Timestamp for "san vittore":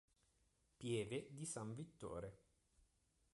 1.45-2.39